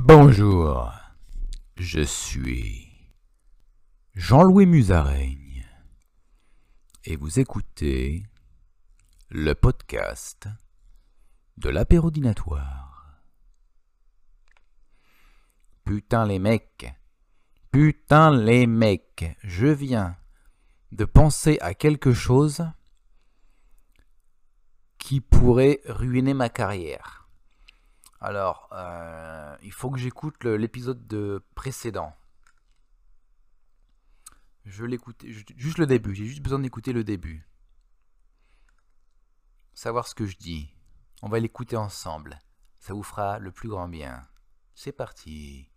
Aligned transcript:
Bonjour, 0.00 0.92
je 1.76 2.02
suis 2.02 2.88
Jean-Louis 4.14 4.64
Musaraigne 4.64 5.66
et 7.04 7.16
vous 7.16 7.40
écoutez 7.40 8.24
le 9.28 9.54
podcast 9.54 10.46
de 11.56 11.68
l'apérodinatoire. 11.68 13.20
Putain 15.84 16.26
les 16.26 16.38
mecs, 16.38 16.94
putain 17.72 18.30
les 18.30 18.68
mecs, 18.68 19.36
je 19.42 19.66
viens 19.66 20.16
de 20.92 21.04
penser 21.04 21.58
à 21.60 21.74
quelque 21.74 22.12
chose 22.12 22.70
qui 24.98 25.20
pourrait 25.20 25.80
ruiner 25.86 26.34
ma 26.34 26.48
carrière. 26.48 27.17
Alors, 28.20 28.68
euh, 28.72 29.56
il 29.62 29.72
faut 29.72 29.90
que 29.90 29.98
j'écoute 29.98 30.44
l'épisode 30.44 31.06
de 31.06 31.42
précédent. 31.54 32.14
Je 34.64 34.84
l'écoute, 34.84 35.24
juste 35.24 35.78
le 35.78 35.86
début, 35.86 36.14
j'ai 36.14 36.26
juste 36.26 36.42
besoin 36.42 36.58
d'écouter 36.58 36.92
le 36.92 37.04
début. 37.04 37.48
Savoir 39.72 40.06
ce 40.08 40.14
que 40.14 40.26
je 40.26 40.36
dis. 40.36 40.74
On 41.22 41.28
va 41.28 41.38
l'écouter 41.38 41.76
ensemble. 41.76 42.38
Ça 42.80 42.92
vous 42.94 43.02
fera 43.02 43.38
le 43.38 43.52
plus 43.52 43.68
grand 43.68 43.88
bien. 43.88 44.26
C'est 44.74 44.92
parti. 44.92 45.70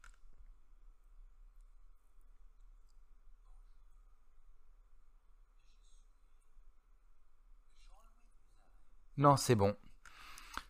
Non, 9.17 9.37
c'est 9.37 9.55
bon. 9.55 9.76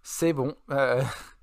C'est 0.04 0.34
bon. 0.34 0.56
Euh, 0.70 1.04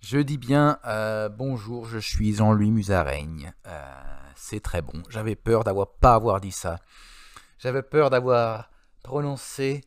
je 0.00 0.18
dis 0.18 0.38
bien 0.38 0.78
euh, 0.86 1.28
bonjour, 1.28 1.86
je 1.86 1.98
suis 1.98 2.34
Jean-Louis 2.34 2.70
Musaraigne. 2.70 3.52
Euh, 3.66 4.30
c'est 4.34 4.60
très 4.60 4.82
bon. 4.82 5.02
J'avais 5.08 5.36
peur 5.36 5.64
d'avoir 5.64 5.92
pas 5.92 6.14
avoir 6.14 6.40
dit 6.40 6.52
ça. 6.52 6.78
J'avais 7.58 7.82
peur 7.82 8.10
d'avoir 8.10 8.70
prononcé 9.02 9.84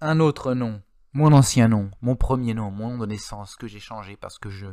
un 0.00 0.20
autre 0.20 0.54
nom, 0.54 0.82
mon 1.12 1.32
ancien 1.32 1.68
nom, 1.68 1.90
mon 2.02 2.16
premier 2.16 2.54
nom, 2.54 2.70
mon 2.70 2.90
nom 2.90 2.98
de 2.98 3.06
naissance 3.06 3.56
que 3.56 3.66
j'ai 3.66 3.80
changé 3.80 4.16
parce 4.16 4.38
que 4.38 4.50
je 4.50 4.66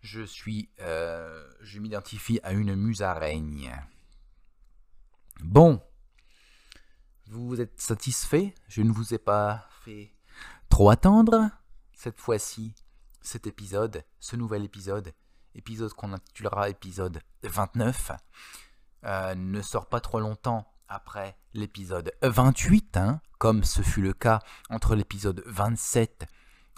je 0.00 0.22
suis 0.22 0.70
je 0.78 1.78
m'identifie 1.78 2.40
à 2.42 2.52
une 2.52 2.74
musaraigne. 2.74 3.74
Bon, 5.40 5.82
vous 7.26 7.60
êtes 7.60 7.80
satisfait? 7.80 8.54
Je 8.68 8.82
ne 8.82 8.92
vous 8.92 9.14
ai 9.14 9.18
pas 9.18 9.66
fait 9.84 10.12
Trop 10.68 10.90
attendre 10.90 11.50
Cette 11.92 12.20
fois-ci, 12.20 12.74
cet 13.24 13.46
épisode, 13.46 14.04
ce 14.20 14.36
nouvel 14.36 14.64
épisode, 14.64 15.12
épisode 15.54 15.92
qu'on 15.94 16.12
intitulera 16.12 16.68
épisode 16.68 17.20
29, 17.42 18.12
euh, 19.04 19.34
ne 19.34 19.62
sort 19.62 19.86
pas 19.86 20.00
trop 20.00 20.20
longtemps 20.20 20.70
après 20.88 21.36
l'épisode 21.54 22.12
28, 22.22 22.96
hein, 22.98 23.20
comme 23.38 23.64
ce 23.64 23.82
fut 23.82 24.02
le 24.02 24.12
cas 24.12 24.40
entre 24.70 24.94
l'épisode 24.94 25.42
27 25.46 26.26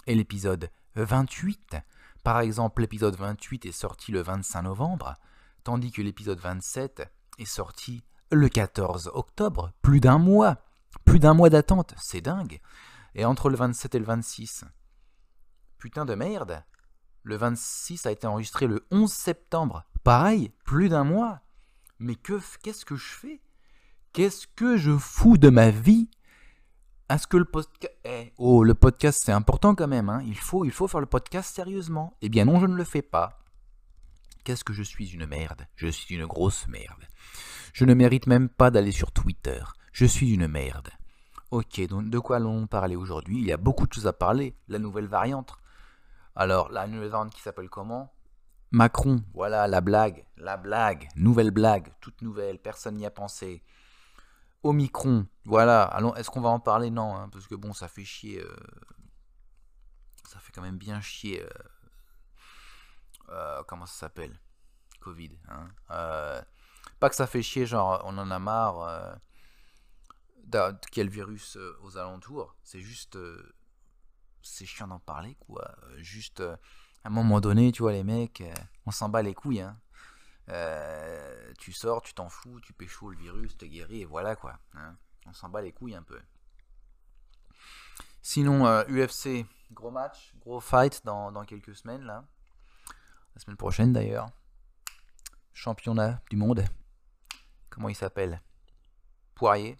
et 0.07 0.15
l'épisode 0.15 0.69
28. 0.95 1.75
Par 2.23 2.39
exemple, 2.39 2.81
l'épisode 2.81 3.15
28 3.15 3.65
est 3.65 3.71
sorti 3.71 4.11
le 4.11 4.21
25 4.21 4.63
novembre, 4.63 5.15
tandis 5.63 5.91
que 5.91 6.01
l'épisode 6.01 6.39
27 6.39 7.11
est 7.39 7.45
sorti 7.45 8.03
le 8.31 8.49
14 8.49 9.11
octobre. 9.13 9.71
Plus 9.81 9.99
d'un 9.99 10.17
mois. 10.17 10.57
Plus 11.05 11.19
d'un 11.19 11.33
mois 11.33 11.49
d'attente, 11.49 11.93
c'est 11.97 12.21
dingue. 12.21 12.59
Et 13.15 13.25
entre 13.25 13.49
le 13.49 13.57
27 13.57 13.95
et 13.95 13.99
le 13.99 14.05
26, 14.05 14.65
putain 15.77 16.05
de 16.05 16.15
merde, 16.15 16.63
le 17.23 17.35
26 17.35 18.05
a 18.05 18.11
été 18.11 18.27
enregistré 18.27 18.67
le 18.67 18.85
11 18.91 19.11
septembre. 19.11 19.85
Pareil, 20.03 20.51
plus 20.65 20.89
d'un 20.89 21.03
mois. 21.03 21.41
Mais 21.99 22.15
que 22.15 22.39
qu'est-ce 22.61 22.85
que 22.85 22.95
je 22.95 23.13
fais? 23.13 23.41
Qu'est-ce 24.13 24.47
que 24.47 24.77
je 24.77 24.97
fous 24.97 25.37
de 25.37 25.49
ma 25.49 25.69
vie? 25.69 26.09
Est-ce 27.09 27.27
que 27.27 27.37
le 27.37 27.45
podcast... 27.45 27.93
Eh, 28.05 28.33
oh, 28.37 28.63
le 28.63 28.73
podcast 28.73 29.21
c'est 29.23 29.31
important 29.31 29.75
quand 29.75 29.87
même. 29.87 30.09
Hein. 30.09 30.21
il, 30.25 30.37
faut, 30.37 30.65
il 30.65 30.71
faut 30.71 30.87
faire 30.87 30.99
le 30.99 31.05
podcast 31.05 31.55
sérieusement. 31.55 32.17
Eh 32.21 32.29
bien 32.29 32.45
non, 32.45 32.59
je 32.59 32.65
ne 32.65 32.75
le 32.75 32.83
fais 32.83 33.01
pas. 33.01 33.39
Qu'est-ce 34.43 34.63
que 34.63 34.73
je 34.73 34.83
suis 34.83 35.09
une 35.09 35.25
merde? 35.25 35.67
Je 35.75 35.87
suis 35.87 36.15
une 36.15 36.25
grosse 36.25 36.67
merde. 36.67 37.03
Je 37.73 37.85
ne 37.85 37.93
mérite 37.93 38.27
même 38.27 38.49
pas 38.49 38.71
d'aller 38.71 38.91
sur 38.91 39.11
Twitter. 39.11 39.61
Je 39.91 40.05
suis 40.05 40.33
une 40.33 40.47
merde. 40.47 40.89
Ok, 41.51 41.85
donc 41.87 42.09
de 42.09 42.19
quoi 42.19 42.37
allons-nous 42.37 42.67
parler 42.67 42.95
aujourd'hui? 42.95 43.39
Il 43.39 43.45
y 43.45 43.51
a 43.51 43.57
beaucoup 43.57 43.87
de 43.87 43.93
choses 43.93 44.07
à 44.07 44.13
parler. 44.13 44.55
La 44.67 44.79
nouvelle 44.79 45.07
variante. 45.07 45.57
Alors, 46.39 46.71
la 46.71 46.85
nouvelle 46.85 47.09
variante 47.09 47.33
qui 47.33 47.41
s'appelle 47.41 47.67
comment? 47.67 48.13
Macron, 48.69 49.23
voilà 49.33 49.67
la 49.67 49.81
blague, 49.81 50.23
la 50.37 50.55
blague, 50.55 51.09
nouvelle 51.15 51.49
blague, 51.49 51.91
toute 51.99 52.21
nouvelle, 52.21 52.59
personne 52.59 52.95
n'y 52.95 53.07
a 53.07 53.11
pensé. 53.11 53.63
Omicron, 54.61 55.25
voilà, 55.45 55.83
allons, 55.83 56.13
est-ce 56.13 56.29
qu'on 56.29 56.41
va 56.41 56.49
en 56.49 56.59
parler? 56.59 56.91
Non, 56.91 57.15
hein, 57.15 57.29
parce 57.29 57.47
que 57.47 57.55
bon, 57.55 57.73
ça 57.73 57.87
fait 57.87 58.05
chier. 58.05 58.39
Euh, 58.39 58.55
ça 60.27 60.39
fait 60.39 60.51
quand 60.51 60.61
même 60.61 60.77
bien 60.77 61.01
chier. 61.01 61.41
Euh, 61.41 61.49
euh, 63.29 63.63
comment 63.67 63.87
ça 63.87 63.97
s'appelle? 63.97 64.39
Covid. 64.99 65.31
Hein 65.49 66.43
pas 66.99 67.09
que 67.09 67.15
ça 67.15 67.25
fait 67.25 67.41
chier, 67.41 67.65
genre 67.65 68.01
on 68.05 68.17
en 68.17 68.29
a 68.29 68.39
marre 68.39 69.17
quel 70.91 71.09
virus 71.09 71.57
euh, 71.57 71.77
aux 71.81 71.97
alentours. 71.97 72.55
C'est 72.63 72.81
juste. 72.81 73.17
Euh, 74.47 74.51
c'est 74.51 74.65
chiant 74.65 74.87
d'en 74.87 74.99
parler, 74.99 75.35
quoi. 75.35 75.75
Juste. 75.97 76.41
Euh, 76.41 76.55
à 77.03 77.09
un 77.09 77.11
moment 77.11 77.39
donné, 77.39 77.71
tu 77.71 77.83
vois, 77.83 77.93
les 77.93 78.03
mecs, 78.03 78.43
on 78.85 78.91
s'en 78.91 79.07
bat 79.07 79.21
les 79.21 79.33
couilles, 79.33 79.61
hein. 79.61 79.79
tu 81.57 81.71
sors, 81.71 82.01
tu 82.01 82.13
t'en 82.13 82.27
fous, 82.27 82.59
tu 82.59 82.73
pécho 82.73 83.11
le 83.11 83.17
virus, 83.17 83.55
te 83.57 83.63
guéris, 83.63 84.01
et 84.01 84.05
voilà, 84.05 84.35
quoi. 84.35 84.59
Hein. 84.73 84.97
On 85.25 85.31
s'en 85.31 85.47
bat 85.47 85.61
les 85.61 85.71
couilles 85.71 85.95
un 85.95 86.03
peu. 86.03 86.19
Sinon, 88.21 88.65
UFC, 88.89 89.45
gros 89.71 89.91
match, 89.91 90.33
gros 90.41 90.59
fight 90.59 91.05
dans, 91.05 91.31
dans 91.31 91.45
quelques 91.45 91.75
semaines, 91.77 92.03
là. 92.03 92.25
La 93.35 93.41
semaine 93.41 93.57
prochaine, 93.57 93.93
d'ailleurs. 93.93 94.29
Championnat 95.53 96.19
du 96.29 96.35
monde. 96.35 96.65
Comment 97.69 97.87
il 97.87 97.95
s'appelle? 97.95 98.41
Poirier 99.33 99.79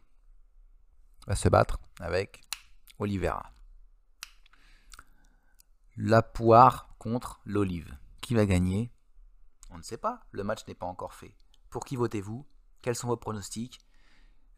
va 1.26 1.36
se 1.36 1.50
battre 1.50 1.78
avec 2.00 2.42
Oliveira. 3.00 3.57
La 6.00 6.22
poire 6.22 6.96
contre 7.00 7.42
l'olive. 7.44 7.98
Qui 8.22 8.36
va 8.36 8.46
gagner? 8.46 8.94
On 9.72 9.80
ne 9.80 9.82
sait 9.82 9.98
pas. 9.98 10.28
Le 10.32 10.44
match 10.44 10.68
n'est 10.68 10.76
pas 10.76 10.86
encore 10.86 11.16
fait. 11.16 11.36
Pour 11.72 11.86
qui 11.86 11.96
votez-vous? 11.96 12.46
Quels 12.84 12.96
sont 12.96 13.08
vos 13.08 13.18
pronostics? 13.18 13.80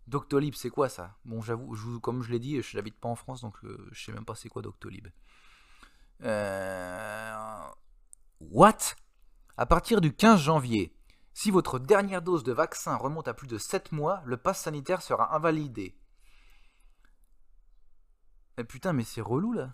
Doctolib, 0.07 0.56
c'est 0.56 0.69
quoi 0.69 0.89
ça? 0.89 1.18
Bon, 1.25 1.42
j'avoue, 1.42 2.00
comme 2.00 2.21
je 2.24 2.31
l'ai 2.31 2.39
dit, 2.39 2.62
je 2.62 2.75
n'habite 2.75 3.00
pas 3.00 3.09
en 3.09 3.15
France, 3.15 3.42
donc 3.42 3.56
euh, 3.63 3.88
je 3.92 4.03
sais 4.03 4.12
même 4.12 4.25
pas 4.25 4.36
c'est 4.36 4.50
quoi 4.50 4.62
Doctolib. 4.62 5.07
Euh, 6.24 7.68
what? 8.39 8.77
À 9.57 9.65
partir 9.65 10.01
du 10.01 10.13
15 10.13 10.39
janvier, 10.39 10.95
si 11.33 11.51
votre 11.51 11.80
dernière 11.80 12.21
dose 12.21 12.44
de 12.44 12.51
vaccin 12.51 12.95
remonte 12.95 13.27
à 13.27 13.33
plus 13.33 13.48
de 13.48 13.57
7 13.57 13.92
mois, 13.92 14.21
le 14.25 14.38
pass 14.38 14.62
sanitaire 14.62 15.01
sera 15.01 15.36
invalidé. 15.36 15.98
Eh 18.57 18.63
putain, 18.63 18.94
mais 18.94 19.03
c'est 19.03 19.21
relou 19.21 19.53
là. 19.53 19.74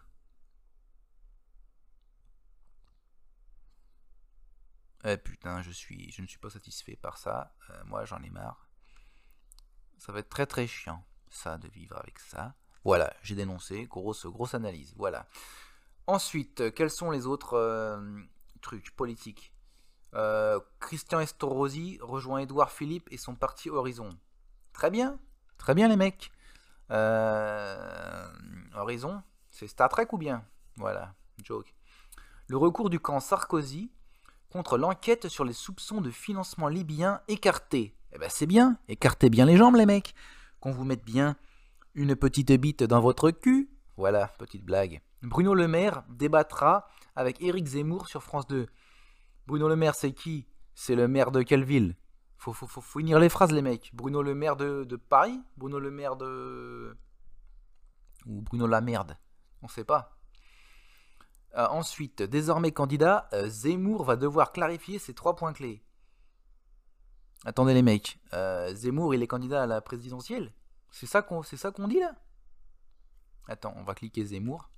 Eh 5.04 5.18
putain, 5.18 5.62
je 5.62 5.72
suis, 5.72 6.12
je 6.12 6.22
ne 6.22 6.28
suis 6.28 6.40
pas 6.40 6.50
satisfait 6.50 6.96
par 6.96 7.18
ça. 7.18 7.54
Euh, 7.70 7.84
moi, 7.86 8.06
j'en 8.06 8.22
ai 8.24 8.30
marre. 8.30 8.67
Ça 9.98 10.12
va 10.12 10.20
être 10.20 10.30
très 10.30 10.46
très 10.46 10.68
chiant, 10.68 11.04
ça, 11.30 11.58
de 11.58 11.68
vivre 11.68 11.98
avec 11.98 12.20
ça. 12.20 12.54
Voilà, 12.84 13.14
j'ai 13.24 13.36
dénoncé, 13.36 13.86
grosse, 13.86 14.26
grosse 14.26 14.54
analyse. 14.54 14.94
Voilà. 14.98 15.26
Ensuite, 16.06 16.62
euh, 16.62 16.72
quels 16.72 16.90
sont 16.90 17.12
les 17.12 17.26
autres 17.26 17.54
euh, 17.54 18.22
trucs 18.62 18.96
politiques? 18.96 19.54
Christian 20.80 21.20
Estorrosi 21.20 22.00
rejoint 22.02 22.40
Édouard 22.40 22.72
Philippe 22.72 23.08
et 23.12 23.18
son 23.18 23.36
parti 23.36 23.70
Horizon. 23.70 24.10
Très 24.74 24.90
bien, 24.90 25.20
très 25.58 25.76
bien 25.76 25.88
les 25.88 25.98
mecs. 25.98 26.32
Horizon, 28.74 29.22
c'est 29.52 29.68
Star 29.68 29.90
Trek 29.90 30.08
ou 30.14 30.18
bien? 30.18 30.44
Voilà, 30.78 31.14
joke. 31.44 31.76
Le 32.48 32.58
recours 32.58 32.90
du 32.90 33.00
camp 33.00 33.20
Sarkozy 33.20 33.92
contre 34.50 34.78
l'enquête 34.78 35.28
sur 35.28 35.44
les 35.44 35.54
soupçons 35.54 36.02
de 36.02 36.10
financement 36.10 36.70
libyen 36.70 37.22
écarté. 37.28 37.97
Eh 38.18 38.20
ben 38.20 38.30
c'est 38.32 38.48
bien, 38.48 38.80
écartez 38.88 39.30
bien 39.30 39.46
les 39.46 39.58
jambes 39.58 39.76
les 39.76 39.86
mecs. 39.86 40.16
Qu'on 40.60 40.72
vous 40.72 40.86
mette 40.86 41.06
bien 41.06 41.36
une 41.94 42.16
petite 42.16 42.52
bite 42.52 42.82
dans 42.82 43.00
votre 43.00 43.30
cul. 43.30 43.70
Voilà, 43.96 44.30
petite 44.40 44.66
blague. 44.66 45.04
Bruno 45.22 45.54
Le 45.54 45.68
Maire 45.68 46.04
débattra 46.10 46.88
avec 47.16 47.40
Éric 47.44 47.68
Zemmour 47.68 48.08
sur 48.08 48.24
France 48.24 48.48
2. 48.48 48.66
Bruno 49.46 49.68
Le 49.68 49.76
Maire, 49.76 49.94
c'est 49.94 50.14
qui? 50.14 50.48
C'est 50.74 50.96
le 50.96 51.08
maire 51.08 51.30
de 51.30 51.44
quelle 51.44 51.64
ville? 51.64 51.96
Faut, 52.40 52.54
finir 52.82 53.20
les 53.20 53.30
phrases, 53.30 53.52
les 53.52 53.62
mecs. 53.62 53.92
Bruno 53.94 54.24
Le 54.24 54.34
Maire 54.34 54.56
de, 54.56 54.84
de 54.84 54.96
Paris? 54.96 55.40
Bruno 55.56 55.78
Le 55.78 55.92
Maire 55.92 56.16
de. 56.16 56.98
Ou 58.26 58.42
Bruno 58.42 58.66
La 58.66 58.82
Merde? 58.82 59.16
On 59.62 59.68
sait 59.68 59.86
pas. 59.86 60.18
Euh, 61.56 61.68
ensuite, 61.70 62.24
désormais 62.24 62.72
candidat, 62.72 63.30
euh, 63.34 63.48
Zemmour 63.48 64.06
va 64.06 64.16
devoir 64.16 64.54
clarifier 64.54 64.98
ses 64.98 65.14
trois 65.14 65.36
points 65.36 65.54
clés. 65.54 65.84
Attendez 67.46 67.74
les 67.74 67.84
mecs, 67.84 68.20
euh, 68.34 68.74
Zemmour 68.74 69.14
il 69.14 69.22
est 69.22 69.28
candidat 69.28 69.64
à 69.64 69.68
la 69.68 69.82
présidentielle 69.82 70.54
C'est 70.92 71.06
ça 71.06 71.22
qu'on 71.22 71.44
ça 71.44 71.72
qu'on 71.72 71.88
dit 71.88 72.00
là 72.00 72.16
Attends, 73.48 73.74
on 73.78 73.84
va 73.84 73.96
cliquer 73.96 74.26
Zemmour. 74.26 74.70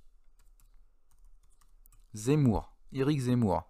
Zemmour, 2.14 2.72
Eric 2.92 3.20
Zemmour. 3.20 3.64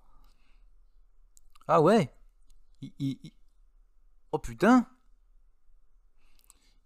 Ah 1.67 1.81
ouais 1.81 2.15
Oh 4.33 4.39
putain 4.39 4.87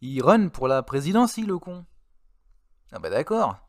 Il 0.00 0.22
run 0.22 0.48
pour 0.48 0.68
la 0.68 0.82
présidence, 0.82 1.38
le 1.38 1.58
con. 1.58 1.86
Ah 2.92 2.98
bah 2.98 3.10
d'accord. 3.10 3.66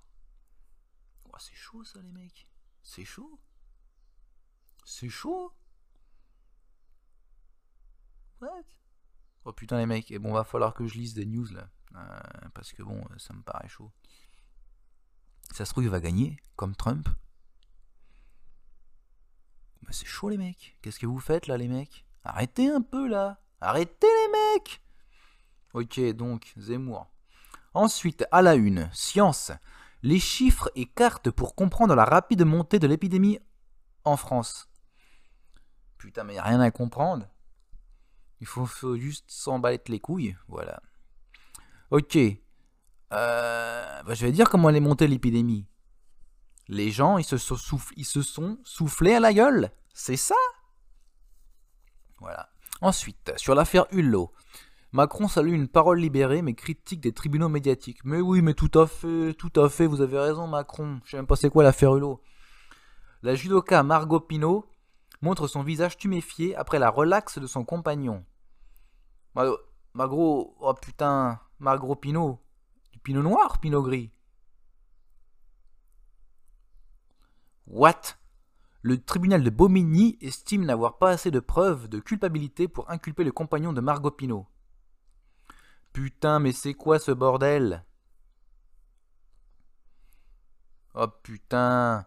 Oh, 1.25 1.38
c'est 1.39 1.55
chaud 1.55 1.83
ça 1.83 1.99
les 2.01 2.11
mecs. 2.11 2.47
C'est 2.83 3.05
chaud. 3.05 3.39
C'est 4.85 5.09
chaud. 5.09 5.51
What? 8.41 8.63
Oh 9.45 9.53
putain 9.53 9.77
les 9.77 9.85
mecs, 9.85 10.11
et 10.11 10.19
bon 10.19 10.33
va 10.33 10.43
falloir 10.43 10.73
que 10.73 10.87
je 10.87 10.95
lise 10.95 11.13
des 11.13 11.25
news 11.25 11.47
là. 11.51 11.69
Euh, 11.95 12.49
parce 12.53 12.73
que 12.73 12.83
bon, 12.83 13.03
ça 13.17 13.33
me 13.33 13.41
paraît 13.41 13.67
chaud. 13.67 13.91
Ça 15.51 15.65
se 15.65 15.71
trouve 15.71 15.83
il 15.83 15.89
va 15.89 15.99
gagner, 15.99 16.37
comme 16.55 16.75
Trump. 16.75 17.07
Bah, 19.83 19.91
c'est 19.91 20.05
chaud 20.05 20.29
les 20.29 20.37
mecs. 20.37 20.77
Qu'est-ce 20.81 20.99
que 20.99 21.05
vous 21.05 21.19
faites 21.19 21.47
là 21.47 21.57
les 21.57 21.67
mecs? 21.67 22.05
Arrêtez 22.23 22.69
un 22.69 22.81
peu 22.81 23.07
là. 23.07 23.39
Arrêtez 23.61 24.07
les 24.07 24.31
mecs 24.31 24.81
Ok, 25.73 25.99
donc 26.15 26.53
Zemmour. 26.57 27.07
Ensuite, 27.73 28.25
à 28.31 28.41
la 28.41 28.55
une, 28.55 28.89
science 28.93 29.51
les 30.05 30.19
chiffres 30.19 30.69
et 30.75 30.85
cartes 30.85 31.31
pour 31.31 31.55
comprendre 31.55 31.95
la 31.95 32.05
rapide 32.05 32.45
montée 32.45 32.77
de 32.77 32.85
l'épidémie 32.85 33.39
en 34.03 34.17
France. 34.17 34.69
Putain, 35.97 36.23
mais 36.23 36.39
rien 36.39 36.59
à 36.59 36.69
comprendre. 36.69 37.27
Il 38.45 38.47
faut, 38.47 38.95
juste 38.95 39.25
s'emballer 39.27 39.81
les 39.88 40.00
couilles. 40.00 40.38
Voilà. 40.47 40.80
Ok. 41.89 42.15
Euh, 42.15 44.03
bah, 44.03 44.13
je 44.13 44.24
vais 44.24 44.31
dire 44.31 44.51
comment 44.51 44.69
elle 44.69 44.75
est 44.75 44.81
montée 44.81 45.07
l'épidémie. 45.07 45.65
Les 46.68 46.92
gens, 46.92 47.18
ils 47.18 47.24
se, 47.24 47.38
sont 47.38 47.80
ils 47.95 48.06
se 48.06 48.21
sont 48.21 48.59
soufflés 48.63 49.15
à 49.15 49.19
la 49.19 49.33
gueule. 49.33 49.71
C'est 49.95 50.15
ça? 50.15 50.36
Voilà. 52.19 52.51
Ensuite, 52.81 53.33
sur 53.36 53.56
l'affaire 53.56 53.88
Hulot. 53.92 54.31
Macron 54.91 55.27
salue 55.27 55.53
une 55.53 55.68
parole 55.68 56.00
libérée 56.00 56.44
mais 56.44 56.53
critique 56.53 57.01
des 57.01 57.13
tribunaux 57.13 57.50
médiatiques. 57.50 58.06
Mais 58.06 58.21
oui, 58.21 58.44
mais 58.44 58.53
tout 58.53 58.80
à 58.80 58.86
fait, 58.86 59.33
tout 59.33 59.59
à 59.59 59.69
fait, 59.69 59.88
vous 59.88 60.01
avez 60.01 60.19
raison 60.19 60.45
Macron. 60.45 61.00
Je 61.03 61.12
sais 61.12 61.18
même 61.18 61.25
pas 61.25 61.36
c'est 61.36 61.50
quoi 61.50 61.63
l'affaire 61.63 61.95
Hulot. 61.95 62.21
La 63.24 63.33
judoka 63.33 63.81
Margot 63.81 64.19
Pinot 64.19 64.68
montre 65.24 65.48
son 65.48 65.63
visage 65.63 65.98
tuméfié 65.98 66.56
après 66.56 66.77
la 66.77 66.91
relaxe 66.91 67.39
de 67.39 67.48
son 67.48 67.65
compagnon. 67.65 68.24
Margot, 69.35 70.55
oh 70.59 70.73
putain, 70.73 71.39
Margot 71.59 71.95
Pinot. 71.95 72.39
Du 72.91 72.99
pinot 72.99 73.21
noir, 73.21 73.59
pinot 73.59 73.83
gris. 73.83 74.11
What? 77.67 78.15
Le 78.81 79.03
tribunal 79.03 79.43
de 79.43 79.49
Bomigny 79.49 80.17
estime 80.21 80.65
n'avoir 80.65 80.99
pas 80.99 81.09
assez 81.09 81.31
de 81.31 81.39
preuves 81.39 81.87
de 81.87 81.99
culpabilité 81.99 82.67
pour 82.67 82.89
inculper 82.91 83.23
le 83.23 83.31
compagnon 83.31 83.73
de 83.73 83.81
Margot 83.81 84.11
Pinot. 84.11 84.45
Putain, 85.91 86.39
mais 86.39 86.51
c'est 86.51 86.75
quoi 86.75 86.99
ce 86.99 87.11
bordel? 87.11 87.83
Oh 90.93 91.07
putain 91.23 92.05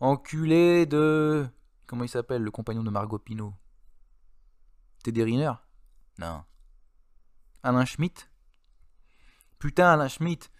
Enculé 0.00 0.86
de... 0.86 1.48
Comment 1.86 2.04
il 2.04 2.08
s'appelle, 2.08 2.42
le 2.42 2.50
compagnon 2.50 2.84
de 2.84 2.90
Margot 2.90 3.18
Pinot 3.18 3.54
Teddy 5.02 5.22
Riner? 5.22 5.52
Non. 6.18 6.44
Alain 7.62 7.84
Schmitt 7.84 8.30
Putain, 9.58 9.88
Alain 9.90 10.08
Schmitt 10.08 10.50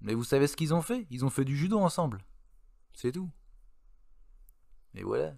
Mais 0.00 0.14
vous 0.14 0.24
savez 0.24 0.46
ce 0.46 0.56
qu'ils 0.56 0.74
ont 0.74 0.82
fait? 0.82 1.06
Ils 1.10 1.24
ont 1.24 1.30
fait 1.30 1.44
du 1.44 1.56
judo 1.56 1.78
ensemble. 1.78 2.22
C'est 2.94 3.12
tout. 3.12 3.30
Et 4.94 5.02
voilà. 5.02 5.34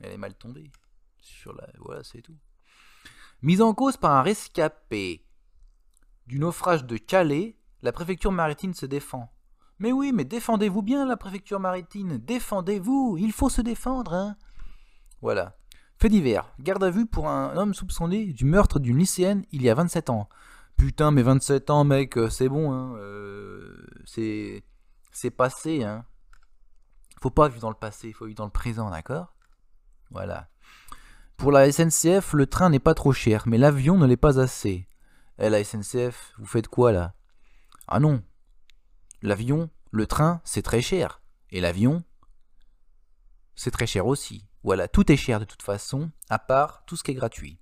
Elle 0.00 0.12
est 0.12 0.18
mal 0.18 0.34
tombée. 0.34 0.70
Sur 1.20 1.54
la... 1.54 1.66
Voilà, 1.78 2.04
c'est 2.04 2.22
tout. 2.22 2.36
Mise 3.42 3.62
en 3.62 3.74
cause 3.74 3.96
par 3.96 4.12
un 4.12 4.22
rescapé. 4.22 5.24
Du 6.26 6.38
naufrage 6.38 6.84
de 6.84 6.96
Calais, 6.96 7.56
la 7.82 7.92
préfecture 7.92 8.32
maritime 8.32 8.74
se 8.74 8.86
défend. 8.86 9.32
Mais 9.78 9.92
oui, 9.92 10.12
mais 10.12 10.24
défendez-vous 10.24 10.82
bien, 10.82 11.06
la 11.06 11.16
préfecture 11.16 11.60
maritime. 11.60 12.18
Défendez-vous. 12.18 13.16
Il 13.18 13.32
faut 13.32 13.48
se 13.48 13.62
défendre, 13.62 14.12
hein. 14.12 14.36
Voilà. 15.20 15.56
Fait 15.98 16.08
divers. 16.08 16.52
Garde 16.60 16.84
à 16.84 16.90
vue 16.90 17.06
pour 17.06 17.28
un 17.28 17.56
homme 17.56 17.74
soupçonné 17.74 18.26
du 18.26 18.44
meurtre 18.44 18.78
d'une 18.78 18.98
lycéenne 18.98 19.44
il 19.50 19.62
y 19.62 19.70
a 19.70 19.74
27 19.74 20.10
ans. 20.10 20.28
Putain, 20.76 21.10
mais 21.10 21.22
27 21.22 21.70
ans, 21.70 21.82
mec, 21.82 22.16
euh, 22.16 22.30
c'est 22.30 22.48
bon, 22.48 22.72
hein. 22.72 22.94
Euh, 22.96 23.84
c'est. 24.04 24.62
C'est 25.10 25.30
passé, 25.30 25.82
hein. 25.82 26.04
Faut 27.20 27.30
pas 27.30 27.48
vivre 27.48 27.60
dans 27.60 27.70
le 27.70 27.74
passé, 27.74 28.12
faut 28.12 28.26
vivre 28.26 28.36
dans 28.36 28.44
le 28.44 28.52
présent, 28.52 28.90
d'accord? 28.90 29.34
Voilà. 30.10 30.48
Pour 31.36 31.50
la 31.50 31.70
SNCF, 31.70 32.32
le 32.32 32.46
train 32.46 32.70
n'est 32.70 32.78
pas 32.78 32.94
trop 32.94 33.12
cher, 33.12 33.44
mais 33.46 33.58
l'avion 33.58 33.98
ne 33.98 34.06
l'est 34.06 34.16
pas 34.16 34.38
assez. 34.38 34.86
Eh 35.38 35.48
la 35.48 35.64
SNCF, 35.64 36.34
vous 36.38 36.46
faites 36.46 36.68
quoi 36.68 36.92
là? 36.92 37.14
Ah 37.88 37.98
non. 37.98 38.22
L'avion, 39.22 39.70
le 39.90 40.06
train, 40.06 40.40
c'est 40.44 40.62
très 40.62 40.82
cher. 40.82 41.20
Et 41.50 41.60
l'avion, 41.60 42.04
c'est 43.56 43.72
très 43.72 43.86
cher 43.86 44.06
aussi. 44.06 44.47
Voilà, 44.68 44.86
tout 44.86 45.10
est 45.10 45.16
cher 45.16 45.40
de 45.40 45.46
toute 45.46 45.62
façon, 45.62 46.10
à 46.28 46.38
part 46.38 46.84
tout 46.84 46.94
ce 46.94 47.02
qui 47.02 47.12
est 47.12 47.14
gratuit. 47.14 47.58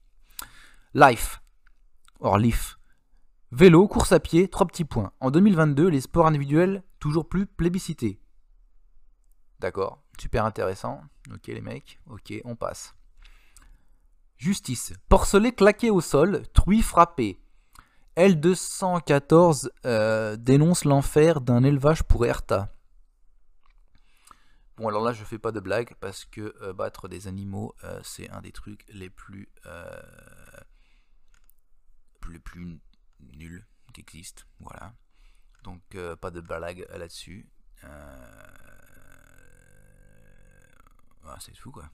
Life. 0.93 1.41
Or, 2.19 2.37
Life. 2.37 2.81
Vélo, 3.53 3.87
course 3.87 4.11
à 4.11 4.19
pied, 4.19 4.49
trois 4.49 4.67
petits 4.67 4.85
points. 4.85 5.13
En 5.21 5.31
2022, 5.31 5.87
les 5.87 6.01
sports 6.01 6.27
individuels 6.27 6.83
toujours 6.99 7.29
plus 7.29 7.47
plébiscités. 7.47 8.19
D'accord, 9.61 10.03
super 10.21 10.45
intéressant. 10.45 11.01
Ok 11.33 11.47
les 11.47 11.61
mecs, 11.61 12.01
ok, 12.11 12.41
on 12.45 12.57
passe. 12.57 12.97
Justice. 14.37 14.93
Porcelet 15.09 15.53
claqué 15.53 15.91
au 15.91 16.01
sol, 16.01 16.43
truie 16.55 16.83
frappé. 16.83 17.41
L214 18.17 19.69
euh, 19.85 20.35
dénonce 20.35 20.85
l'enfer 20.85 21.41
d'un 21.41 21.63
élevage 21.63 22.03
pour 22.03 22.27
Erta. 22.27 22.76
Bon 24.77 24.89
alors 24.89 25.03
là 25.03 25.13
je 25.15 25.25
fais 25.25 25.39
pas 25.39 25.53
de 25.53 25.61
blague 25.61 25.95
parce 26.01 26.27
que 26.27 26.55
euh, 26.61 26.75
battre 26.75 27.09
des 27.09 27.29
animaux 27.29 27.75
euh, 27.85 27.99
c'est 28.05 28.29
un 28.29 28.43
des 28.43 28.53
trucs 28.53 28.85
les 28.89 29.09
plus 29.09 29.49
les 32.29 32.39
plus 32.41 32.81
nuls 33.21 33.65
qui 33.95 34.01
existent. 34.01 34.43
Voilà. 34.59 34.95
Donc 35.63 35.97
pas 36.21 36.31
de 36.31 36.41
blague 36.41 36.87
là-dessus. 36.91 37.49
Ah, 41.29 41.39
c'est 41.41 41.57
fou 41.57 41.71
quoi. 41.71 41.91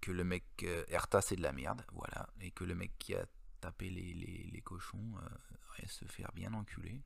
que 0.00 0.10
le 0.10 0.24
mec 0.24 0.66
Erta 0.88 1.20
c'est 1.22 1.36
de 1.36 1.42
la 1.42 1.52
merde, 1.52 1.84
voilà, 1.92 2.28
et 2.40 2.50
que 2.50 2.64
le 2.64 2.74
mec 2.74 2.98
qui 2.98 3.14
a 3.14 3.24
tapé 3.60 3.88
les, 3.88 4.12
les, 4.12 4.62
cochons 4.62 5.14
va 5.14 5.86
se 5.86 6.04
faire 6.06 6.30
bien 6.32 6.52
enculer. 6.54 7.00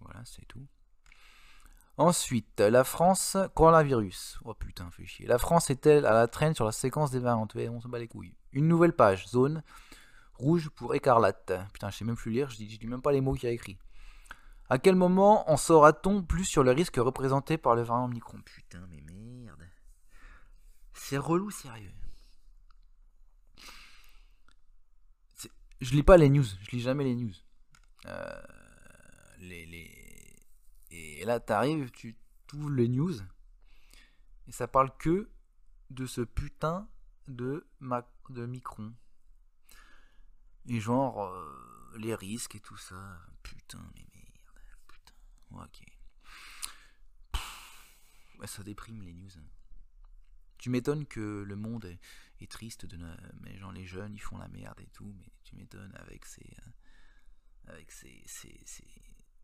Voilà, 0.00 0.24
c'est 0.24 0.46
tout. 0.46 0.66
Ensuite, 1.98 2.60
la 2.60 2.84
France, 2.84 3.36
coronavirus. 3.54 4.38
Oh 4.44 4.54
putain, 4.54 4.90
fait 4.90 5.04
chier. 5.04 5.26
La 5.26 5.38
France 5.38 5.70
est-elle 5.70 6.06
à 6.06 6.12
la 6.12 6.26
traîne 6.26 6.54
sur 6.54 6.64
la 6.64 6.72
séquence 6.72 7.10
des 7.10 7.18
variantes? 7.18 7.54
On 7.54 7.80
se 7.80 7.88
bat 7.88 7.98
les 7.98 8.08
couilles. 8.08 8.34
Une 8.52 8.66
nouvelle 8.66 8.94
page, 8.94 9.28
zone 9.28 9.62
rouge 10.34 10.70
pour 10.70 10.94
écarlate. 10.94 11.52
Putain, 11.72 11.90
je 11.90 11.98
sais 11.98 12.04
même 12.04 12.16
plus 12.16 12.32
lire, 12.32 12.50
je 12.50 12.56
dis, 12.56 12.78
même 12.86 13.02
pas 13.02 13.12
les 13.12 13.20
mots 13.20 13.34
qu'il 13.34 13.48
a 13.48 13.52
écrit. 13.52 13.78
À 14.68 14.78
quel 14.78 14.96
moment 14.96 15.50
en 15.50 15.56
saura-t-on 15.56 16.22
plus 16.22 16.44
sur 16.44 16.62
le 16.62 16.70
risque 16.70 16.96
représenté 16.96 17.58
par 17.58 17.74
le 17.74 17.82
variant 17.82 18.08
Micron 18.08 18.40
Putain, 18.40 18.86
mais 18.90 19.02
merde. 19.02 19.68
C'est 20.94 21.18
relou, 21.18 21.50
sérieux. 21.50 21.92
Je 25.80 25.92
lis 25.94 26.04
pas 26.04 26.16
les 26.16 26.28
news, 26.28 26.44
je 26.44 26.70
lis 26.70 26.80
jamais 26.80 27.04
les 27.04 27.16
news. 27.16 27.34
Euh, 28.06 28.42
les, 29.40 29.66
les 29.66 29.91
et 31.02 31.24
là, 31.24 31.40
t'arrives, 31.40 31.90
tu 31.90 32.16
ouvres 32.54 32.70
les 32.70 32.88
news, 32.88 33.14
et 34.46 34.52
ça 34.52 34.68
parle 34.68 34.96
que 34.98 35.30
de 35.90 36.06
ce 36.06 36.20
putain 36.20 36.88
de, 37.28 37.66
de 38.30 38.46
Micron. 38.46 38.94
Et 40.66 40.80
genre, 40.80 41.24
euh, 41.24 41.94
les 41.96 42.14
risques 42.14 42.54
et 42.54 42.60
tout 42.60 42.76
ça. 42.76 43.20
Putain, 43.42 43.82
mais 43.94 44.06
merde. 44.14 44.60
Putain. 44.88 45.14
Ok. 45.62 45.82
ça 48.46 48.62
déprime 48.62 49.02
les 49.02 49.12
news. 49.12 49.30
Tu 50.58 50.70
m'étonnes 50.70 51.06
que 51.06 51.42
le 51.42 51.56
monde 51.56 51.84
est, 51.84 51.98
triste 52.50 52.86
de 52.86 52.98
mais 53.40 53.56
genre 53.56 53.70
les 53.70 53.86
jeunes 53.86 54.16
ils 54.16 54.20
font 54.20 54.36
la 54.36 54.48
merde 54.48 54.80
et 54.80 54.88
tout 54.88 55.14
mais 55.16 55.30
tu 55.44 55.54
m'étonnes 55.54 55.94
avec 55.94 56.24
ces 56.24 56.44
euh, 56.58 56.70
avec 57.72 57.92
ces, 57.92 58.20
ces, 58.26 58.60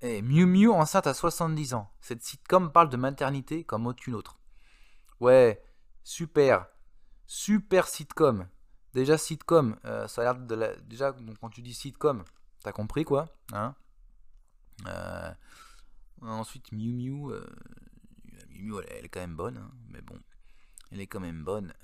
eh, 0.00 0.22
Miu 0.22 0.46
Miu 0.46 0.70
enceinte 0.70 1.06
à 1.06 1.14
70 1.14 1.74
ans. 1.74 1.90
Cette 2.00 2.22
sitcom 2.22 2.70
parle 2.72 2.88
de 2.88 2.96
maternité 2.96 3.64
comme 3.64 3.86
aucune 3.86 4.14
autre. 4.14 4.38
Ouais, 5.20 5.62
super. 6.04 6.66
Super 7.26 7.88
sitcom. 7.88 8.46
Déjà 8.94 9.18
sitcom, 9.18 9.76
euh, 9.84 10.08
ça 10.08 10.22
a 10.22 10.24
l'air 10.24 10.34
de 10.36 10.54
la... 10.54 10.74
Déjà, 10.76 11.14
quand 11.40 11.50
tu 11.50 11.62
dis 11.62 11.74
sitcom, 11.74 12.24
t'as 12.62 12.72
compris 12.72 13.04
quoi 13.04 13.26
hein 13.52 13.74
euh, 14.86 15.30
Ensuite, 16.22 16.72
Miu 16.72 16.92
Miu, 16.92 17.32
euh, 17.32 17.46
Miu 18.48 18.72
Miu 18.72 18.82
elle, 18.88 19.04
est 19.04 19.08
quand 19.08 19.20
même 19.20 19.36
bonne, 19.36 19.58
hein, 19.58 19.70
mais 19.88 20.00
bon, 20.00 20.18
elle 20.90 21.00
est 21.00 21.06
quand 21.06 21.20
même 21.20 21.44
bonne. 21.44 21.74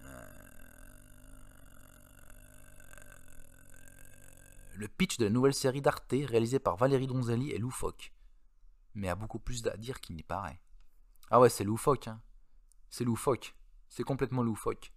Le 4.76 4.88
pitch 4.88 5.18
de 5.18 5.24
la 5.24 5.30
nouvelle 5.30 5.54
série 5.54 5.80
d'Arte, 5.80 6.10
réalisée 6.10 6.58
par 6.58 6.76
Valérie 6.76 7.06
Donzelli, 7.06 7.52
est 7.52 7.58
loufoque. 7.58 8.12
Mais 8.94 9.08
a 9.08 9.14
beaucoup 9.14 9.38
plus 9.38 9.64
à 9.66 9.76
dire 9.76 10.00
qu'il 10.00 10.16
n'y 10.16 10.24
paraît. 10.24 10.60
Ah 11.30 11.40
ouais, 11.40 11.48
c'est 11.48 11.64
loufoque, 11.64 12.08
hein. 12.08 12.20
C'est 12.90 13.04
loufoque. 13.04 13.54
C'est 13.88 14.02
complètement 14.02 14.42
loufoque. 14.42 14.92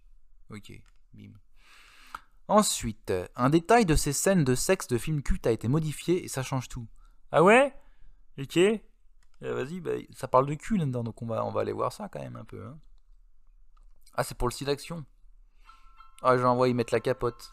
Ok, 0.50 0.72
bim. 1.14 1.32
Ensuite, 2.48 3.12
un 3.36 3.50
détail 3.50 3.86
de 3.86 3.94
ces 3.94 4.12
scènes 4.12 4.44
de 4.44 4.54
sexe 4.54 4.88
de 4.88 4.98
film 4.98 5.22
culte 5.22 5.46
a 5.46 5.52
été 5.52 5.68
modifié 5.68 6.24
et 6.24 6.28
ça 6.28 6.42
change 6.42 6.68
tout. 6.68 6.88
Ah 7.30 7.42
ouais? 7.42 7.74
Ok. 8.38 8.56
Eh, 8.56 8.82
vas-y, 9.40 9.80
bah, 9.80 9.92
ça 10.10 10.26
parle 10.26 10.46
de 10.46 10.54
cul 10.54 10.76
là-dedans, 10.76 11.04
donc 11.04 11.22
on 11.22 11.26
va, 11.26 11.44
on 11.44 11.52
va 11.52 11.60
aller 11.60 11.72
voir 11.72 11.92
ça 11.92 12.08
quand 12.08 12.20
même 12.20 12.36
un 12.36 12.44
peu. 12.44 12.66
Hein. 12.66 12.78
Ah, 14.14 14.24
c'est 14.24 14.36
pour 14.36 14.48
le 14.48 14.52
site 14.52 14.66
d'action. 14.66 15.04
Ah, 16.22 16.36
j'envoie 16.36 16.68
y 16.68 16.74
mettre 16.74 16.92
la 16.92 17.00
capote. 17.00 17.52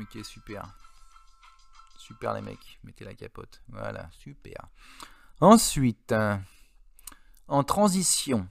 Ok, 0.00 0.24
super. 0.24 0.74
Super 1.96 2.34
les 2.34 2.42
mecs, 2.42 2.78
mettez 2.84 3.04
la 3.04 3.14
capote. 3.14 3.62
Voilà, 3.68 4.08
super. 4.12 4.68
Ensuite, 5.40 6.14
en 7.48 7.64
transition, 7.64 8.48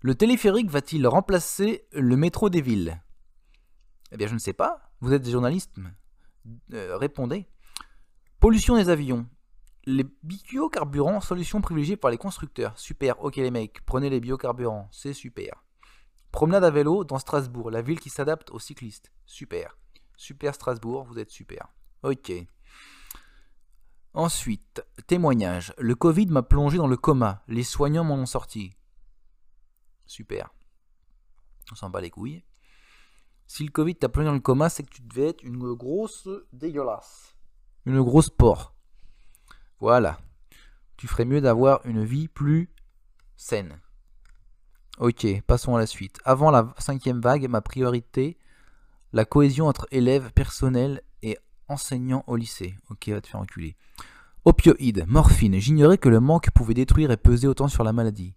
le 0.00 0.14
téléphérique 0.14 0.70
va-t-il 0.70 1.06
remplacer 1.06 1.86
le 1.92 2.16
métro 2.16 2.48
des 2.50 2.60
villes? 2.60 3.00
Eh 4.12 4.16
bien, 4.16 4.26
je 4.26 4.34
ne 4.34 4.38
sais 4.38 4.52
pas. 4.52 4.92
Vous 5.00 5.12
êtes 5.12 5.22
des 5.22 5.30
journalistes 5.30 5.74
euh, 6.72 6.96
Répondez. 6.96 7.46
Pollution 8.40 8.76
des 8.76 8.88
avions. 8.88 9.26
Les 9.84 10.04
biocarburants, 10.22 11.20
solution 11.20 11.60
privilégiée 11.60 11.96
par 11.96 12.10
les 12.10 12.18
constructeurs. 12.18 12.78
Super, 12.78 13.22
ok 13.22 13.36
les 13.36 13.50
mecs, 13.50 13.84
prenez 13.86 14.10
les 14.10 14.20
biocarburants, 14.20 14.88
c'est 14.90 15.12
super. 15.12 15.62
Promenade 16.32 16.64
à 16.64 16.70
vélo 16.70 17.04
dans 17.04 17.18
Strasbourg, 17.18 17.70
la 17.70 17.82
ville 17.82 18.00
qui 18.00 18.10
s'adapte 18.10 18.50
aux 18.50 18.58
cyclistes. 18.58 19.12
Super. 19.26 19.76
Super 20.16 20.54
Strasbourg, 20.54 21.04
vous 21.04 21.18
êtes 21.18 21.30
super. 21.30 21.68
Ok. 22.02 22.32
Ensuite, 24.14 24.82
témoignage. 25.06 25.74
Le 25.78 25.94
Covid 25.94 26.26
m'a 26.26 26.42
plongé 26.42 26.78
dans 26.78 26.86
le 26.86 26.96
coma. 26.96 27.42
Les 27.48 27.62
soignants 27.62 28.04
m'en 28.04 28.14
ont 28.14 28.26
sorti. 28.26 28.72
Super. 30.06 30.50
On 31.70 31.74
s'en 31.74 31.90
bat 31.90 32.00
les 32.00 32.10
couilles. 32.10 32.42
Si 33.46 33.64
le 33.64 33.70
Covid 33.70 33.96
t'a 33.96 34.08
plongé 34.08 34.26
dans 34.26 34.32
le 34.32 34.40
coma, 34.40 34.70
c'est 34.70 34.82
que 34.84 34.94
tu 34.94 35.02
devais 35.02 35.28
être 35.28 35.42
une 35.44 35.74
grosse 35.74 36.28
dégueulasse. 36.52 37.36
Une 37.84 38.02
grosse 38.02 38.30
porc. 38.30 38.74
Voilà. 39.80 40.18
Tu 40.96 41.06
ferais 41.06 41.26
mieux 41.26 41.42
d'avoir 41.42 41.84
une 41.84 42.04
vie 42.04 42.28
plus 42.28 42.70
saine. 43.36 43.80
Ok, 44.98 45.26
passons 45.42 45.76
à 45.76 45.78
la 45.78 45.86
suite. 45.86 46.18
Avant 46.24 46.50
la 46.50 46.74
cinquième 46.78 47.20
vague, 47.20 47.48
ma 47.48 47.60
priorité 47.60 48.38
la 49.16 49.24
cohésion 49.24 49.66
entre 49.66 49.88
élèves, 49.90 50.30
personnel 50.32 51.00
et 51.22 51.38
enseignants 51.68 52.22
au 52.26 52.36
lycée. 52.36 52.76
Ok, 52.90 53.08
va 53.08 53.22
te 53.22 53.26
faire 53.26 53.40
enculer. 53.40 53.74
Opioïdes, 54.44 55.06
morphine. 55.08 55.58
J'ignorais 55.58 55.96
que 55.96 56.10
le 56.10 56.20
manque 56.20 56.50
pouvait 56.50 56.74
détruire 56.74 57.10
et 57.10 57.16
peser 57.16 57.48
autant 57.48 57.66
sur 57.66 57.82
la 57.82 57.94
maladie. 57.94 58.34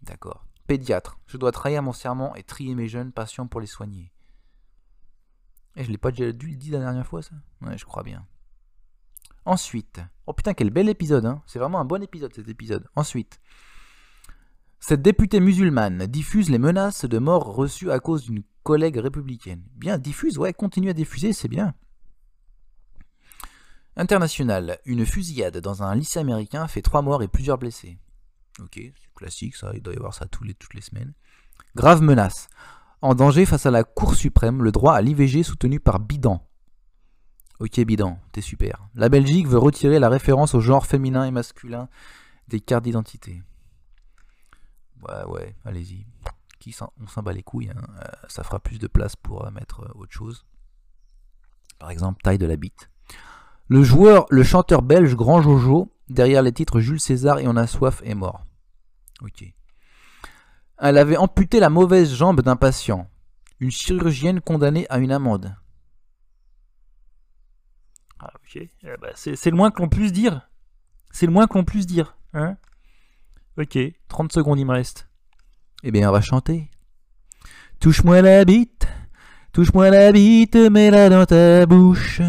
D'accord. 0.00 0.46
Pédiatre. 0.66 1.18
Je 1.26 1.36
dois 1.36 1.52
trahir 1.52 1.82
mon 1.82 1.92
serment 1.92 2.34
et 2.36 2.42
trier 2.42 2.74
mes 2.74 2.88
jeunes 2.88 3.12
patients 3.12 3.46
pour 3.46 3.60
les 3.60 3.66
soigner. 3.66 4.12
Et 5.76 5.82
eh, 5.82 5.84
je 5.84 5.90
l'ai 5.90 5.98
pas 5.98 6.10
déjà 6.10 6.32
dû 6.32 6.48
le 6.48 6.56
dire 6.56 6.78
la 6.78 6.86
dernière 6.86 7.06
fois, 7.06 7.20
ça? 7.20 7.34
Ouais, 7.60 7.76
je 7.76 7.84
crois 7.84 8.02
bien. 8.02 8.26
Ensuite. 9.44 10.00
Oh 10.26 10.32
putain, 10.32 10.54
quel 10.54 10.70
bel 10.70 10.88
épisode, 10.88 11.26
hein. 11.26 11.42
C'est 11.46 11.58
vraiment 11.58 11.80
un 11.80 11.84
bon 11.84 12.02
épisode, 12.02 12.32
cet 12.34 12.48
épisode. 12.48 12.88
Ensuite. 12.96 13.40
Cette 14.80 15.02
députée 15.02 15.40
musulmane 15.40 16.06
diffuse 16.06 16.50
les 16.50 16.58
menaces 16.58 17.04
de 17.04 17.18
mort 17.18 17.54
reçues 17.54 17.90
à 17.90 18.00
cause 18.00 18.24
d'une 18.24 18.42
collègue 18.62 18.98
républicaine. 18.98 19.62
Bien, 19.74 19.98
diffuse, 19.98 20.38
ouais, 20.38 20.52
continue 20.52 20.90
à 20.90 20.94
diffuser, 20.94 21.32
c'est 21.32 21.48
bien. 21.48 21.74
International, 23.96 24.78
une 24.84 25.04
fusillade 25.04 25.58
dans 25.58 25.82
un 25.82 25.94
lycée 25.94 26.20
américain 26.20 26.68
fait 26.68 26.82
trois 26.82 27.02
morts 27.02 27.22
et 27.22 27.28
plusieurs 27.28 27.58
blessés. 27.58 27.98
Ok, 28.60 28.74
c'est 28.76 29.14
classique 29.16 29.56
ça, 29.56 29.72
il 29.74 29.82
doit 29.82 29.94
y 29.94 29.96
avoir 29.96 30.14
ça 30.14 30.26
tous 30.26 30.44
les, 30.44 30.54
toutes 30.54 30.74
les 30.74 30.80
semaines. 30.80 31.14
Grave 31.74 32.00
menace. 32.00 32.48
En 33.02 33.14
danger 33.14 33.44
face 33.44 33.66
à 33.66 33.72
la 33.72 33.84
Cour 33.84 34.14
suprême, 34.14 34.62
le 34.62 34.70
droit 34.72 34.94
à 34.94 35.00
l'IVG 35.00 35.42
soutenu 35.42 35.80
par 35.80 35.98
Bidan. 35.98 36.46
Ok 37.58 37.80
Bidan, 37.80 38.20
t'es 38.30 38.40
super. 38.40 38.88
La 38.94 39.08
Belgique 39.08 39.48
veut 39.48 39.58
retirer 39.58 39.98
la 39.98 40.08
référence 40.08 40.54
au 40.54 40.60
genre 40.60 40.86
féminin 40.86 41.24
et 41.24 41.32
masculin 41.32 41.88
des 42.46 42.60
cartes 42.60 42.84
d'identité. 42.84 43.42
Ouais, 45.02 45.24
ouais, 45.26 45.56
allez-y. 45.64 46.06
On 47.00 47.06
s'en 47.06 47.22
bat 47.22 47.32
les 47.32 47.42
couilles. 47.42 47.70
Hein. 47.70 47.82
Euh, 48.00 48.08
ça 48.28 48.42
fera 48.42 48.58
plus 48.58 48.78
de 48.78 48.86
place 48.86 49.16
pour 49.16 49.44
euh, 49.46 49.50
mettre 49.50 49.80
euh, 49.80 49.92
autre 49.94 50.12
chose. 50.12 50.44
Par 51.78 51.90
exemple, 51.90 52.22
taille 52.22 52.38
de 52.38 52.46
la 52.46 52.56
bite. 52.56 52.90
Le 53.68 53.82
joueur, 53.82 54.26
le 54.30 54.42
chanteur 54.42 54.82
belge 54.82 55.14
Grand 55.14 55.42
Jojo, 55.42 55.92
derrière 56.08 56.42
les 56.42 56.52
titres 56.52 56.80
Jules 56.80 57.00
César 57.00 57.38
et 57.38 57.46
On 57.46 57.56
a 57.56 57.66
soif, 57.66 58.02
est 58.04 58.14
mort. 58.14 58.44
Ok. 59.20 59.44
Elle 60.78 60.98
avait 60.98 61.16
amputé 61.16 61.60
la 61.60 61.70
mauvaise 61.70 62.14
jambe 62.14 62.40
d'un 62.40 62.56
patient. 62.56 63.10
Une 63.60 63.70
chirurgienne 63.70 64.40
condamnée 64.40 64.86
à 64.88 64.98
une 64.98 65.12
amende. 65.12 65.54
Ah, 68.20 68.32
ok. 68.36 68.56
Eh 68.56 68.96
ben, 69.00 69.12
c'est 69.14 69.50
le 69.50 69.56
moins 69.56 69.70
que 69.70 69.82
l'on 69.82 69.88
puisse 69.88 70.12
dire. 70.12 70.48
C'est 71.10 71.26
le 71.26 71.32
moins 71.32 71.46
que 71.46 71.54
l'on 71.54 71.64
puisse 71.64 71.86
dire. 71.86 72.16
Hein 72.32 72.56
Ok, 73.58 73.76
30 74.08 74.32
secondes 74.32 74.60
il 74.60 74.66
me 74.66 74.72
reste. 74.72 75.08
Eh 75.82 75.90
bien, 75.90 76.08
on 76.08 76.12
va 76.12 76.20
chanter. 76.20 76.70
Touche-moi 77.80 78.22
la 78.22 78.44
bite, 78.44 78.86
touche-moi 79.52 79.90
la 79.90 80.12
bite, 80.12 80.54
mets-la 80.54 81.08
dans 81.08 81.26
ta 81.26 81.66
bouche. 81.66 82.20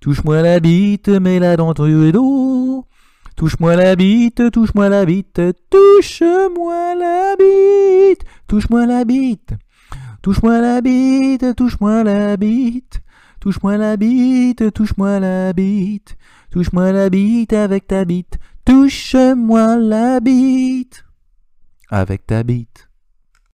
Touche-moi 0.00 0.42
la 0.42 0.58
bite, 0.58 1.08
mets-la 1.08 1.56
dans 1.56 1.72
ton 1.72 1.86
dos. 2.10 2.84
Touche-moi 3.36 3.76
la 3.76 3.94
bite, 3.94 4.50
touche-moi 4.50 4.88
la 4.88 5.04
bite, 5.04 5.40
touche-moi 5.70 6.94
la 6.96 7.36
bite, 7.36 8.24
touche-moi 8.48 8.86
la 8.86 9.04
bite. 9.04 9.52
Touche-moi 10.20 10.60
la 10.60 10.80
bite, 10.80 11.54
touche-moi 11.54 12.02
la 12.02 12.36
bite. 12.36 13.00
Touche-moi 13.38 13.76
la 13.76 13.96
bite, 13.96 14.72
touche-moi 14.72 15.20
la 15.20 15.52
bite. 15.52 16.16
Touche-moi 16.50 16.90
la 16.90 17.08
bite 17.08 17.52
avec 17.52 17.86
ta 17.86 18.04
bite. 18.04 18.40
Touche-moi 18.66 19.76
la 19.76 20.18
bite. 20.18 21.04
avec 21.88 22.26
ta 22.26 22.42
bite. 22.42 22.85